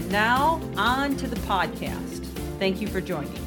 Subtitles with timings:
[0.00, 2.24] And now, on to the podcast.
[2.58, 3.38] Thank you for joining.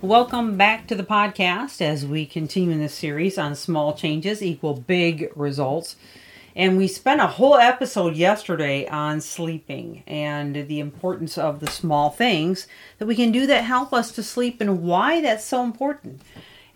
[0.00, 4.74] Welcome back to the podcast as we continue in this series on small changes equal
[4.74, 5.96] big results.
[6.54, 12.10] And we spent a whole episode yesterday on sleeping and the importance of the small
[12.10, 12.68] things
[12.98, 16.22] that we can do that help us to sleep and why that's so important.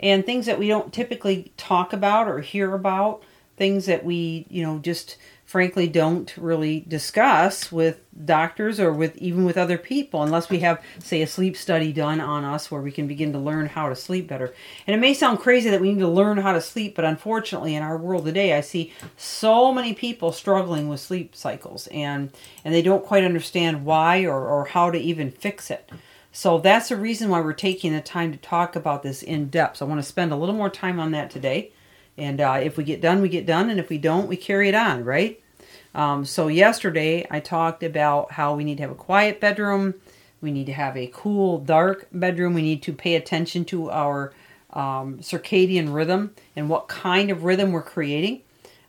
[0.00, 3.22] And things that we don't typically talk about or hear about,
[3.56, 5.16] things that we, you know, just
[5.56, 10.78] frankly don't really discuss with doctors or with even with other people unless we have
[10.98, 13.96] say a sleep study done on us where we can begin to learn how to
[13.96, 14.52] sleep better
[14.86, 17.74] and it may sound crazy that we need to learn how to sleep but unfortunately
[17.74, 22.30] in our world today i see so many people struggling with sleep cycles and
[22.62, 25.90] and they don't quite understand why or, or how to even fix it
[26.32, 29.78] so that's the reason why we're taking the time to talk about this in depth
[29.78, 31.72] so i want to spend a little more time on that today
[32.18, 33.70] and uh, if we get done, we get done.
[33.70, 35.40] And if we don't, we carry it on, right?
[35.96, 39.94] Um, so, yesterday I talked about how we need to have a quiet bedroom.
[40.42, 42.52] We need to have a cool, dark bedroom.
[42.52, 44.34] We need to pay attention to our
[44.74, 48.42] um, circadian rhythm and what kind of rhythm we're creating.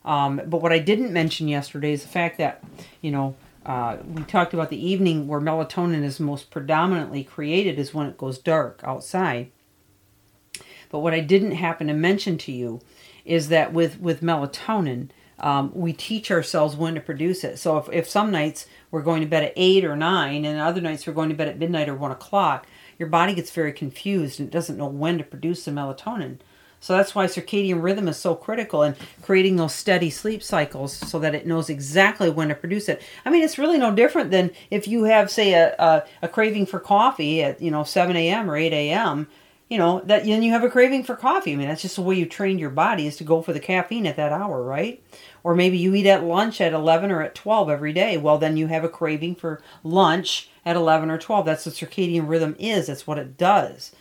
[0.04, 2.62] Um, but what I didn't mention yesterday is the fact that,
[3.02, 3.36] you know,
[3.66, 8.18] uh, we talked about the evening where melatonin is most predominantly created is when it
[8.18, 9.50] goes dark outside.
[10.90, 12.82] But what I didn't happen to mention to you
[13.24, 15.10] is that with with melatonin,
[15.40, 17.58] um, we teach ourselves when to produce it.
[17.60, 20.82] So if, if some nights we're going to bed at eight or nine, and other
[20.82, 22.68] nights we're going to bed at midnight or one o'clock,
[22.98, 26.38] your body gets very confused and doesn't know when to produce the melatonin.
[26.80, 31.18] So that's why circadian rhythm is so critical and creating those steady sleep cycles so
[31.20, 33.02] that it knows exactly when to produce it.
[33.26, 36.68] I mean, it's really no different than if you have, say, a, a, a craving
[36.68, 38.50] for coffee at you know 7 a.m.
[38.50, 39.28] or 8 a.m
[39.70, 41.54] you know that then you have a craving for coffee.
[41.54, 43.60] I mean, that's just the way you trained your body is to go for the
[43.60, 45.04] caffeine at that hour, right?
[45.44, 48.18] Or maybe you eat at lunch at 11 or at 12 every day.
[48.18, 51.46] Well, then you have a craving for lunch at 11 or 12.
[51.46, 52.88] That's what circadian rhythm is.
[52.88, 53.92] That's what it does.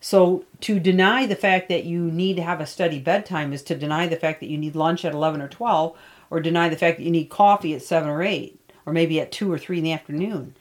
[0.00, 3.74] So to deny the fact that you need to have a steady bedtime is to
[3.74, 5.96] deny the fact that you need lunch at 11 or 12
[6.30, 9.32] or deny the fact that you need coffee at 7 or 8 or maybe at
[9.32, 10.54] 2 or 3 in the afternoon.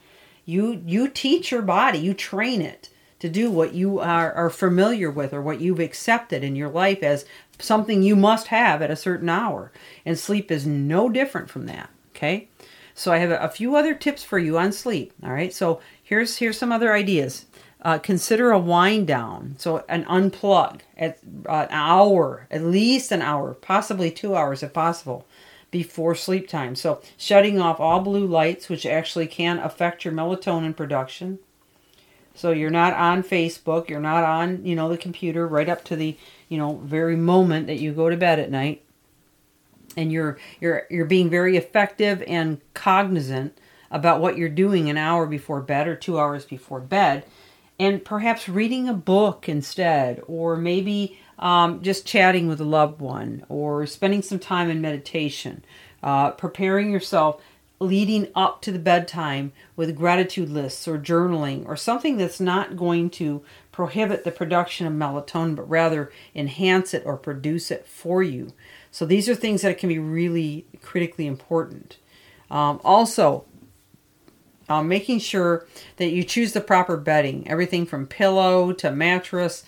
[0.46, 2.90] You you teach your body, you train it
[3.20, 7.02] to do what you are, are familiar with or what you've accepted in your life
[7.02, 7.26] as
[7.60, 9.72] something you must have at a certain hour.
[10.06, 11.90] And sleep is no different from that.
[12.16, 12.48] Okay.
[12.94, 15.12] So I have a, few other tips for you on sleep.
[15.22, 15.54] All right.
[15.54, 17.46] So here's here's some other ideas.
[17.82, 19.56] Uh, consider a wind down.
[19.60, 24.74] So an unplug at uh, an hour, at least an hour, possibly two hours if
[24.74, 25.28] possible,
[25.72, 26.76] before sleep time.
[26.76, 31.40] So shutting off all blue lights, which actually can affect your melatonin production.
[32.36, 35.96] So you're not on Facebook, you're not on, you know, the computer right up to
[35.96, 36.18] the,
[36.50, 38.84] you know, very moment that you go to bed at night.
[39.98, 43.58] And you're you're you're being very effective and cognizant
[43.90, 47.24] about what you're doing an hour before bed or 2 hours before bed
[47.80, 53.46] and perhaps reading a book instead or maybe um, just chatting with a loved one
[53.50, 55.64] or spending some time in meditation
[56.04, 57.42] uh, preparing yourself
[57.80, 63.10] leading up to the bedtime with gratitude lists or journaling or something that's not going
[63.10, 68.54] to prohibit the production of melatonin but rather enhance it or produce it for you.
[68.92, 71.98] So these are things that can be really critically important.
[72.50, 73.44] Um, also,
[74.70, 79.64] uh, making sure that you choose the proper bedding, everything from pillow to mattress.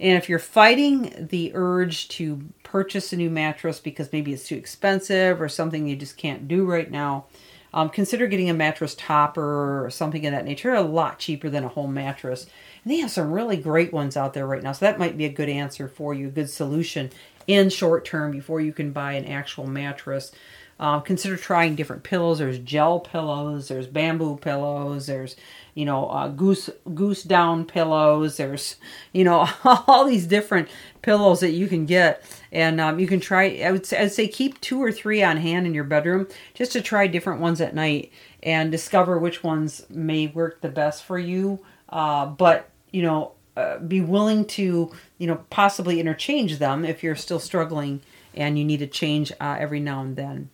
[0.00, 4.56] And if you're fighting the urge to purchase a new mattress because maybe it's too
[4.56, 7.26] expensive or something you just can't do right now,
[7.72, 10.70] um, consider getting a mattress topper or something of that nature.
[10.70, 12.46] They're a lot cheaper than a whole mattress.
[12.84, 14.72] And they have some really great ones out there right now.
[14.72, 17.10] So that might be a good answer for you, a good solution
[17.50, 20.30] in short term before you can buy an actual mattress.
[20.78, 22.38] Uh, consider trying different pillows.
[22.38, 23.68] There's gel pillows.
[23.68, 25.08] There's bamboo pillows.
[25.08, 25.36] There's
[25.74, 28.38] you know uh, goose goose down pillows.
[28.38, 28.76] There's
[29.12, 30.68] you know all these different
[31.02, 33.60] pillows that you can get, and um, you can try.
[33.62, 36.72] I would say, I'd say keep two or three on hand in your bedroom just
[36.72, 38.12] to try different ones at night
[38.42, 41.58] and discover which ones may work the best for you.
[41.90, 47.16] Uh, but you know, uh, be willing to you know possibly interchange them if you're
[47.16, 48.00] still struggling
[48.34, 50.50] and you need to change uh, every now and then.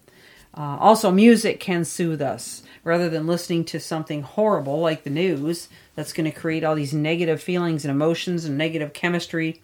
[0.57, 5.69] Uh, also, music can soothe us rather than listening to something horrible like the news
[5.95, 9.61] that's going to create all these negative feelings and emotions and negative chemistry.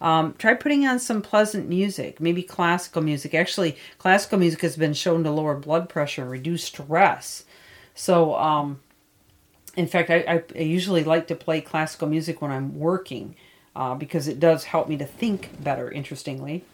[0.00, 3.34] Um, try putting on some pleasant music, maybe classical music.
[3.34, 7.44] Actually, classical music has been shown to lower blood pressure reduce stress.
[7.94, 8.80] So, um,
[9.76, 13.36] in fact, I, I, usually like to play classical music when I'm working
[13.74, 16.64] uh, because it does help me to think better, interestingly.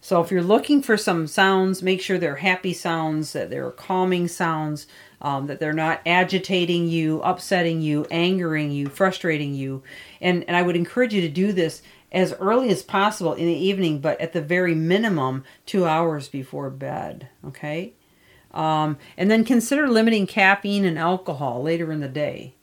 [0.00, 4.26] So if you're looking for some sounds, make sure they're happy sounds, that they're calming
[4.26, 4.86] sounds,
[5.20, 9.82] um, that they're not agitating you, upsetting you, angering you, frustrating you.
[10.20, 13.54] And, and I would encourage you to do this as early as possible in the
[13.54, 17.28] evening, but at the very minimum, two hours before bed.
[17.46, 17.94] Okay?
[18.52, 22.54] Um, and then consider limiting caffeine and alcohol later in the day.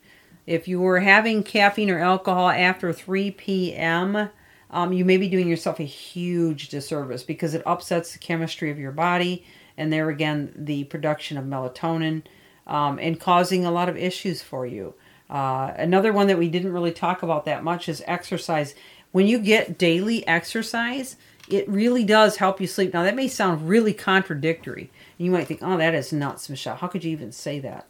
[0.45, 4.29] If you were having caffeine or alcohol after 3 p.m.,
[4.71, 8.79] um, you may be doing yourself a huge disservice because it upsets the chemistry of
[8.79, 9.45] your body
[9.77, 12.23] and there again the production of melatonin
[12.67, 14.93] um, and causing a lot of issues for you.
[15.29, 18.75] Uh, another one that we didn't really talk about that much is exercise.
[19.11, 21.15] When you get daily exercise,
[21.49, 22.93] it really does help you sleep.
[22.93, 24.89] Now, that may sound really contradictory.
[25.17, 26.75] You might think, oh, that is nuts, Michelle.
[26.75, 27.87] How could you even say that?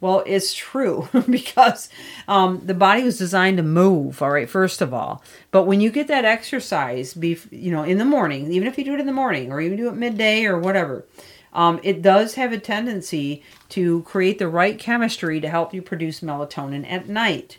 [0.00, 1.88] Well, it's true because
[2.26, 4.20] um, the body was designed to move.
[4.20, 5.22] All right, first of all,
[5.52, 8.84] but when you get that exercise, be you know in the morning, even if you
[8.84, 11.06] do it in the morning or even do it midday or whatever,
[11.52, 16.18] um, it does have a tendency to create the right chemistry to help you produce
[16.18, 17.58] melatonin at night.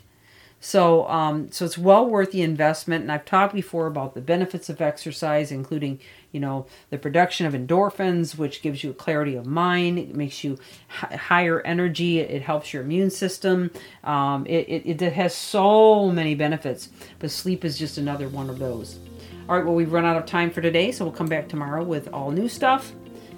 [0.64, 3.02] So, um, so it's well worth the investment.
[3.02, 6.00] And I've talked before about the benefits of exercise, including,
[6.32, 9.98] you know, the production of endorphins, which gives you clarity of mind.
[9.98, 10.58] It makes you
[10.88, 12.18] h- higher energy.
[12.18, 13.72] It, it, helps your immune system.
[14.04, 16.88] Um, it, it, it has so many benefits,
[17.18, 19.00] but sleep is just another one of those.
[19.46, 21.84] All right, well, we've run out of time for today, so we'll come back tomorrow
[21.84, 22.90] with all new stuff.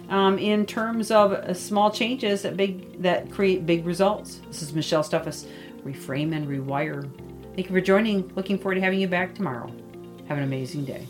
[0.08, 4.40] Um, in terms of uh, small changes that big that create big results.
[4.46, 5.49] This is Michelle Steffes
[5.87, 7.09] reframe and rewire.
[7.55, 8.29] Thank you for joining.
[8.35, 9.73] Looking forward to having you back tomorrow.
[10.29, 11.06] Have an amazing day.